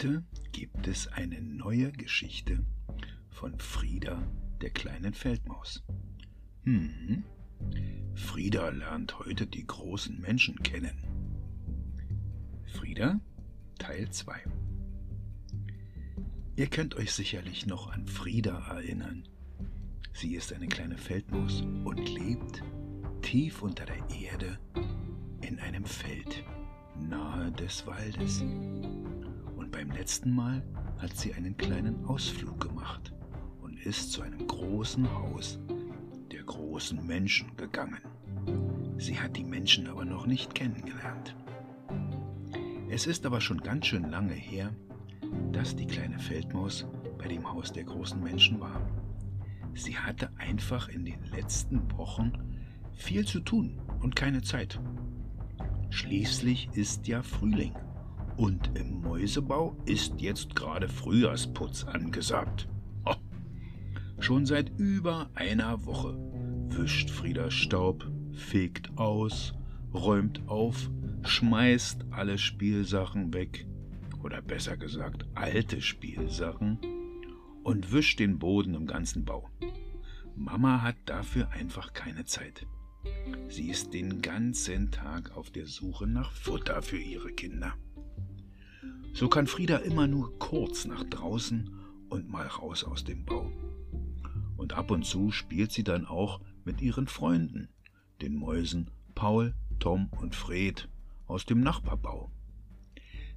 [0.00, 2.64] Heute gibt es eine neue Geschichte
[3.28, 4.26] von Frieda,
[4.62, 5.84] der kleinen Feldmaus.
[6.62, 7.22] Hm,
[8.14, 10.96] Frieda lernt heute die großen Menschen kennen.
[12.64, 13.20] Frieda,
[13.78, 14.42] Teil 2.
[16.56, 19.28] Ihr könnt euch sicherlich noch an Frieda erinnern.
[20.14, 22.62] Sie ist eine kleine Feldmaus und lebt
[23.20, 24.58] tief unter der Erde
[25.42, 26.42] in einem Feld
[26.96, 28.42] nahe des Waldes
[29.70, 30.62] beim letzten Mal
[30.98, 33.12] hat sie einen kleinen Ausflug gemacht
[33.60, 35.58] und ist zu einem großen Haus
[36.30, 38.00] der großen Menschen gegangen.
[38.98, 41.36] Sie hat die Menschen aber noch nicht kennengelernt.
[42.88, 44.70] Es ist aber schon ganz schön lange her,
[45.52, 46.86] dass die kleine Feldmaus
[47.18, 48.80] bei dem Haus der großen Menschen war.
[49.74, 52.32] Sie hatte einfach in den letzten Wochen
[52.92, 54.80] viel zu tun und keine Zeit.
[55.90, 57.74] Schließlich ist ja Frühling
[58.40, 62.66] und im Mäusebau ist jetzt gerade Frühjahrsputz angesagt.
[63.04, 63.14] Oh.
[64.18, 66.16] Schon seit über einer Woche
[66.68, 69.52] wischt Frieda Staub, fegt aus,
[69.92, 70.90] räumt auf,
[71.22, 73.66] schmeißt alle Spielsachen weg,
[74.22, 76.78] oder besser gesagt alte Spielsachen,
[77.62, 79.50] und wischt den Boden im ganzen Bau.
[80.34, 82.66] Mama hat dafür einfach keine Zeit.
[83.48, 87.74] Sie ist den ganzen Tag auf der Suche nach Futter für ihre Kinder.
[89.12, 91.70] So kann Frieda immer nur kurz nach draußen
[92.08, 93.50] und mal raus aus dem Bau.
[94.56, 97.68] Und ab und zu spielt sie dann auch mit ihren Freunden,
[98.20, 100.88] den Mäusen Paul, Tom und Fred
[101.26, 102.30] aus dem Nachbarbau.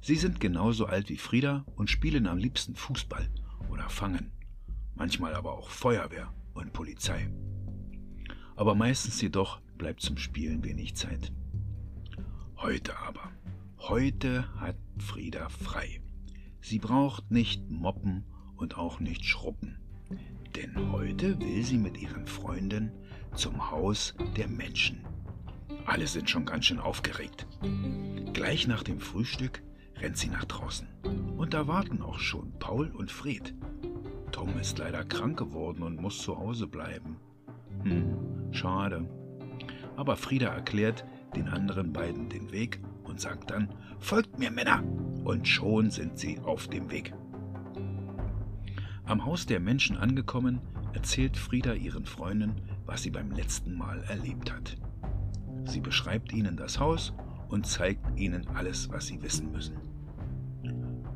[0.00, 3.28] Sie sind genauso alt wie Frieda und spielen am liebsten Fußball
[3.70, 4.32] oder Fangen,
[4.94, 7.30] manchmal aber auch Feuerwehr und Polizei.
[8.56, 11.32] Aber meistens jedoch bleibt zum Spielen wenig Zeit.
[12.56, 13.31] Heute aber
[13.88, 16.00] Heute hat Frieda frei.
[16.60, 18.24] Sie braucht nicht moppen
[18.54, 19.76] und auch nicht schruppen.
[20.54, 22.92] Denn heute will sie mit ihren Freunden
[23.34, 25.04] zum Haus der Menschen.
[25.84, 27.48] Alle sind schon ganz schön aufgeregt.
[28.32, 29.64] Gleich nach dem Frühstück
[29.96, 30.86] rennt sie nach draußen.
[31.36, 33.52] Und da warten auch schon Paul und Fred.
[34.30, 37.16] Tom ist leider krank geworden und muss zu Hause bleiben.
[37.82, 39.08] Hm, schade.
[39.96, 42.80] Aber Frieda erklärt den anderen beiden den Weg
[43.12, 43.68] und sagt dann,
[44.00, 44.82] Folgt mir Männer!
[45.22, 47.12] Und schon sind sie auf dem Weg.
[49.04, 50.60] Am Haus der Menschen angekommen,
[50.94, 52.54] erzählt Frieda ihren Freunden,
[52.86, 54.78] was sie beim letzten Mal erlebt hat.
[55.66, 57.12] Sie beschreibt ihnen das Haus
[57.48, 59.76] und zeigt ihnen alles, was sie wissen müssen.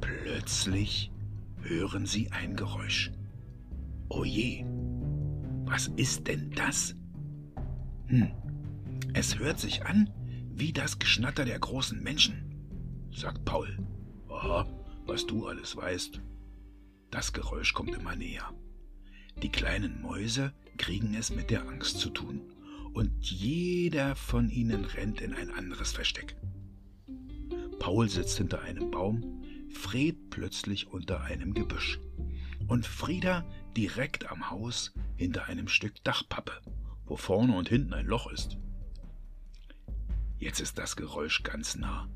[0.00, 1.12] Plötzlich
[1.62, 3.12] hören sie ein Geräusch.
[4.08, 4.64] Oh je,
[5.64, 6.96] was ist denn das?
[8.06, 8.32] Hm,
[9.14, 10.10] es hört sich an
[10.56, 13.76] wie das Geschnatter der großen Menschen, sagt Paul.
[14.28, 14.66] Aha,
[15.06, 16.20] was du alles weißt.
[17.10, 18.52] Das Geräusch kommt immer näher.
[19.42, 22.40] Die kleinen Mäuse kriegen es mit der Angst zu tun,
[22.92, 26.36] und jeder von ihnen rennt in ein anderes Versteck.
[27.80, 31.98] Paul sitzt hinter einem Baum, Fred plötzlich unter einem Gebüsch
[32.68, 33.44] und Frieda
[33.76, 36.52] direkt am Haus hinter einem Stück Dachpappe,
[37.04, 38.56] wo vorne und hinten ein Loch ist.
[40.38, 42.08] Jetzt ist das Geräusch ganz nah.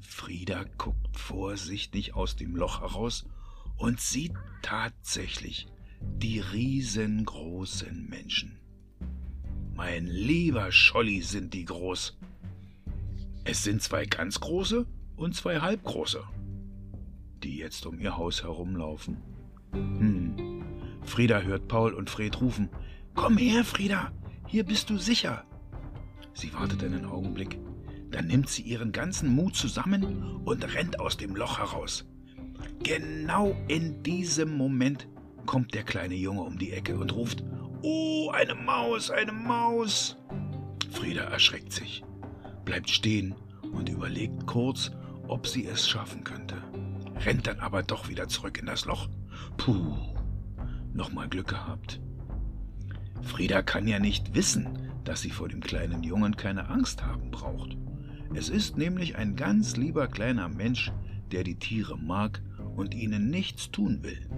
[0.00, 3.26] Frieda guckt vorsichtig aus dem Loch heraus
[3.76, 5.66] und sieht tatsächlich
[6.00, 8.58] die riesengroßen Menschen.
[9.74, 12.18] Mein lieber Scholli sind die groß.
[13.44, 14.86] Es sind zwei ganz große
[15.16, 16.22] und zwei halbgroße,
[17.42, 19.18] die jetzt um ihr Haus herumlaufen.
[19.72, 20.64] Hm.
[21.02, 22.68] Frieda hört Paul und Fred rufen.
[23.14, 24.12] Komm her, Frieda,
[24.46, 25.44] hier bist du sicher.
[26.38, 27.58] Sie wartet einen Augenblick,
[28.12, 32.06] dann nimmt sie ihren ganzen Mut zusammen und rennt aus dem Loch heraus.
[32.84, 35.08] Genau in diesem Moment
[35.46, 37.42] kommt der kleine Junge um die Ecke und ruft,
[37.82, 40.16] Oh, eine Maus, eine Maus.
[40.92, 42.04] Frieda erschreckt sich,
[42.64, 43.34] bleibt stehen
[43.72, 44.92] und überlegt kurz,
[45.26, 46.62] ob sie es schaffen könnte,
[47.24, 49.08] rennt dann aber doch wieder zurück in das Loch.
[49.56, 49.92] Puh,
[50.92, 52.00] nochmal Glück gehabt.
[53.22, 57.78] Frieda kann ja nicht wissen, dass sie vor dem kleinen Jungen keine Angst haben braucht.
[58.34, 60.92] Es ist nämlich ein ganz lieber kleiner Mensch,
[61.32, 62.42] der die Tiere mag
[62.76, 64.28] und ihnen nichts tun will.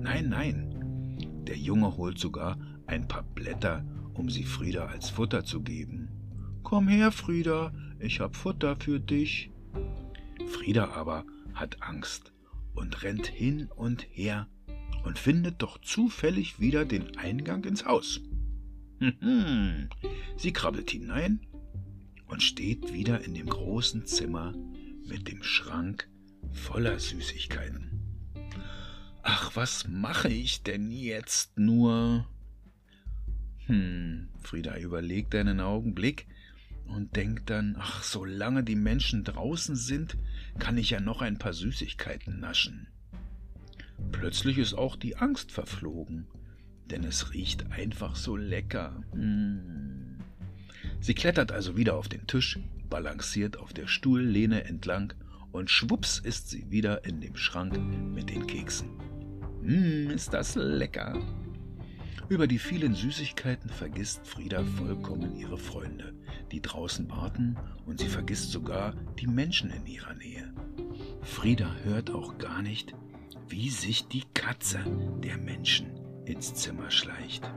[0.00, 1.44] Nein, nein.
[1.46, 2.56] Der Junge holt sogar
[2.86, 3.84] ein paar Blätter,
[4.14, 6.08] um sie Frieda als Futter zu geben.
[6.62, 9.50] Komm her, Frieda, ich hab Futter für dich.
[10.46, 12.32] Frieda aber hat Angst
[12.74, 14.48] und rennt hin und her
[15.04, 18.22] und findet doch zufällig wieder den Eingang ins Haus.
[20.36, 21.40] Sie krabbelt hinein
[22.26, 24.54] und steht wieder in dem großen Zimmer
[25.06, 26.08] mit dem Schrank
[26.52, 28.00] voller Süßigkeiten.
[29.22, 32.26] Ach, was mache ich denn jetzt nur?
[33.66, 36.26] Hm, Frieda überlegt einen Augenblick
[36.86, 40.16] und denkt dann, ach, solange die Menschen draußen sind,
[40.58, 42.88] kann ich ja noch ein paar Süßigkeiten naschen.
[44.12, 46.26] Plötzlich ist auch die Angst verflogen,
[46.90, 49.02] denn es riecht einfach so lecker.
[49.12, 50.18] Hm.
[51.00, 52.58] Sie klettert also wieder auf den Tisch,
[52.88, 55.12] balanciert auf der Stuhllehne entlang
[55.52, 58.90] und schwupps ist sie wieder in dem Schrank mit den Keksen.
[59.62, 61.20] Hm, ist das lecker.
[62.28, 66.14] Über die vielen Süßigkeiten vergisst Frieda vollkommen ihre Freunde,
[66.52, 70.52] die draußen warten, und sie vergisst sogar die Menschen in ihrer Nähe.
[71.22, 72.94] Frieda hört auch gar nicht,
[73.48, 74.80] wie sich die Katze
[75.22, 77.50] der Menschen ins Zimmer schleicht.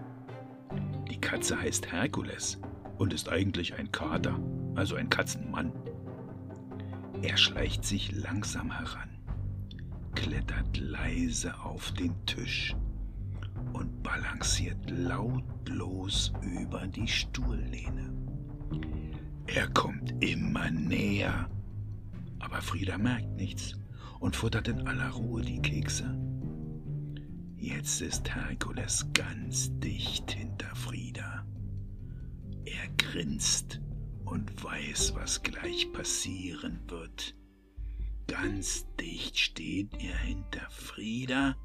[1.09, 2.59] Die Katze heißt Herkules
[2.97, 4.39] und ist eigentlich ein Kater,
[4.75, 5.71] also ein Katzenmann.
[7.21, 9.09] Er schleicht sich langsam heran,
[10.15, 12.75] klettert leise auf den Tisch
[13.73, 18.13] und balanciert lautlos über die Stuhllehne.
[19.47, 21.49] Er kommt immer näher,
[22.39, 23.75] aber Frieda merkt nichts
[24.19, 26.17] und futtert in aller Ruhe die Kekse.
[27.67, 31.45] Jetzt ist Herkules ganz dicht hinter Frieda.
[32.63, 33.81] Er grinst
[34.23, 37.35] und weiß, was gleich passieren wird.
[38.27, 41.57] Ganz dicht steht er hinter Frieda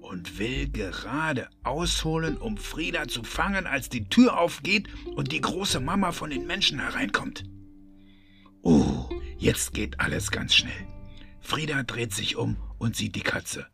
[0.00, 5.78] und will gerade ausholen, um Frieda zu fangen, als die Tür aufgeht und die große
[5.78, 7.44] Mama von den Menschen hereinkommt.
[8.62, 9.08] Oh,
[9.38, 10.88] jetzt geht alles ganz schnell.
[11.38, 13.68] Frieda dreht sich um und sieht die Katze.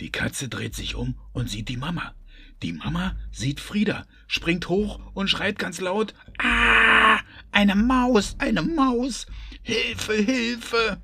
[0.00, 2.14] Die Katze dreht sich um und sieht die Mama.
[2.62, 7.18] Die Mama sieht Frieda, springt hoch und schreit ganz laut: Ah,
[7.52, 9.26] eine Maus, eine Maus!
[9.62, 11.00] Hilfe, Hilfe!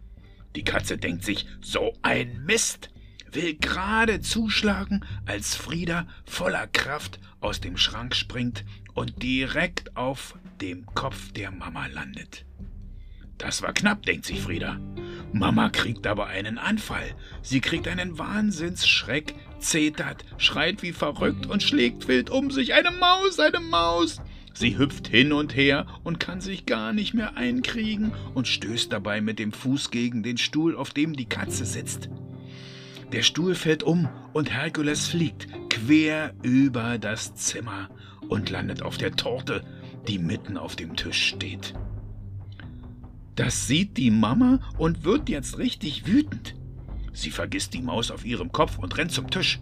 [0.57, 2.91] Die Katze denkt sich: So ein Mist!
[3.35, 8.65] will gerade zuschlagen, als Frieda voller Kraft aus dem Schrank springt
[8.95, 12.47] und direkt auf dem Kopf der Mama landet.
[13.39, 14.79] Das war knapp, denkt sich Frieda.
[15.35, 17.13] Mama kriegt aber einen Anfall.
[17.43, 22.73] Sie kriegt einen Wahnsinnsschreck, zetert, schreit wie verrückt und schlägt wild um sich.
[22.73, 24.21] Eine Maus, eine Maus!
[24.55, 29.21] Sie hüpft hin und her und kann sich gar nicht mehr einkriegen und stößt dabei
[29.21, 32.09] mit dem Fuß gegen den Stuhl, auf dem die Katze sitzt.
[33.11, 37.89] Der Stuhl fällt um und Herkules fliegt quer über das Zimmer
[38.29, 39.65] und landet auf der Torte,
[40.07, 41.75] die mitten auf dem Tisch steht.
[43.35, 46.55] Das sieht die Mama und wird jetzt richtig wütend.
[47.13, 49.61] Sie vergisst die Maus auf ihrem Kopf und rennt zum Tisch.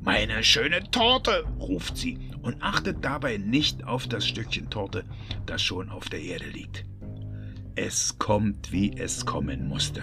[0.00, 5.04] Meine schöne Torte, ruft sie und achtet dabei nicht auf das Stückchen Torte,
[5.46, 6.84] das schon auf der Erde liegt.
[7.74, 10.02] Es kommt, wie es kommen musste.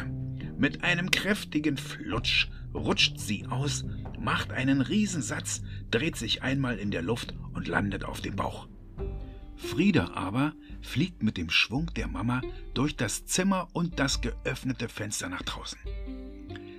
[0.57, 3.85] Mit einem kräftigen Flutsch rutscht sie aus,
[4.19, 8.67] macht einen Riesensatz, dreht sich einmal in der Luft und landet auf dem Bauch.
[9.55, 12.41] Frieda aber fliegt mit dem Schwung der Mama
[12.73, 15.79] durch das Zimmer und das geöffnete Fenster nach draußen.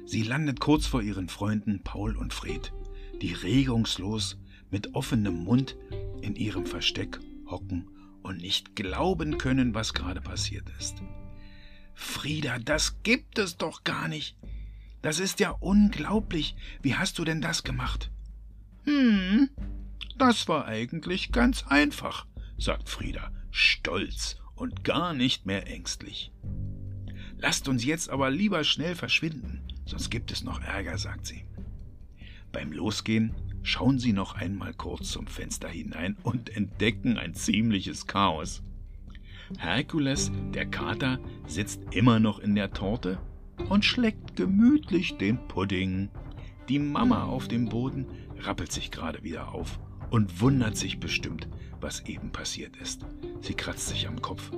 [0.04, 2.72] Sie landet kurz vor ihren Freunden Paul und Fred,
[3.20, 4.38] die regungslos
[4.70, 5.76] mit offenem Mund
[6.22, 7.90] in ihrem Versteck hocken
[8.22, 11.02] und nicht glauben können, was gerade passiert ist.
[11.94, 14.36] Frieda, das gibt es doch gar nicht.
[15.02, 16.56] Das ist ja unglaublich.
[16.82, 18.10] Wie hast du denn das gemacht?
[18.84, 19.48] Hm,
[20.18, 22.26] das war eigentlich ganz einfach,
[22.58, 26.32] sagt Frieda, stolz und gar nicht mehr ängstlich.
[27.38, 31.44] Lasst uns jetzt aber lieber schnell verschwinden, sonst gibt es noch Ärger, sagt sie.
[32.52, 38.62] Beim Losgehen schauen sie noch einmal kurz zum Fenster hinein und entdecken ein ziemliches Chaos.
[39.58, 43.18] Herkules, der Kater, sitzt immer noch in der Torte
[43.68, 46.08] und schleckt gemütlich den Pudding.
[46.68, 48.06] Die Mama auf dem Boden
[48.38, 49.78] rappelt sich gerade wieder auf
[50.10, 51.48] und wundert sich bestimmt,
[51.80, 53.04] was eben passiert ist.
[53.40, 54.50] Sie kratzt sich am Kopf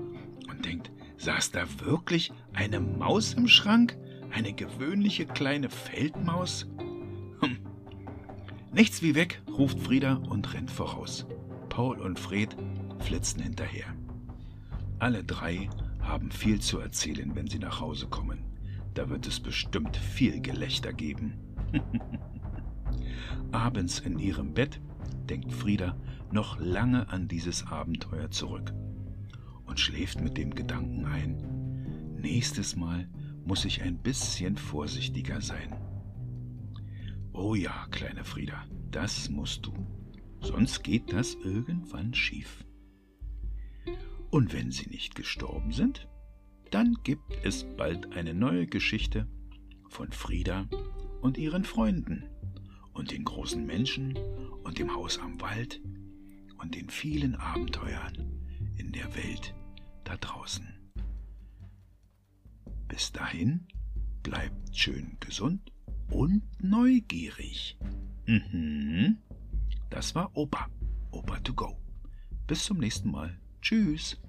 [0.50, 3.96] und denkt, saß da wirklich eine Maus im Schrank?
[4.30, 6.66] Eine gewöhnliche kleine Feldmaus?
[7.40, 7.58] Hm.
[8.72, 11.26] Nichts wie weg, ruft Frieda und rennt voraus.
[11.68, 12.56] Paul und Fred
[12.98, 13.86] flitzen hinterher.
[14.98, 18.44] Alle drei haben viel zu erzählen, wenn sie nach Hause kommen.
[18.94, 21.38] Da wird es bestimmt viel Gelächter geben.
[23.52, 24.80] Abends in ihrem Bett
[25.28, 25.96] denkt Frieda
[26.32, 28.72] noch lange an dieses Abenteuer zurück
[29.64, 33.08] und schläft mit dem Gedanken ein, nächstes Mal
[33.44, 35.74] muss ich ein bisschen vorsichtiger sein.
[37.32, 39.72] Oh ja, kleine Frieda, das musst du,
[40.40, 42.64] sonst geht das irgendwann schief.
[44.30, 46.08] Und wenn sie nicht gestorben sind,
[46.70, 49.26] dann gibt es bald eine neue Geschichte
[49.88, 50.68] von Frieda
[51.22, 52.24] und ihren Freunden
[52.92, 54.18] und den großen Menschen
[54.68, 55.80] und dem Haus am Wald
[56.58, 58.12] und den vielen Abenteuern
[58.76, 59.54] in der Welt
[60.04, 60.66] da draußen.
[62.86, 63.66] Bis dahin
[64.22, 65.72] bleibt schön gesund
[66.10, 67.78] und neugierig.
[68.26, 69.16] Mhm.
[69.88, 70.68] Das war Opa.
[71.12, 71.80] Opa to go.
[72.46, 73.40] Bis zum nächsten Mal.
[73.62, 74.20] Tschüss.